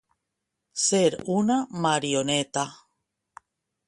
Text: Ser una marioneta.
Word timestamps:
Ser 0.83 1.09
una 1.33 1.57
marioneta. 1.87 2.65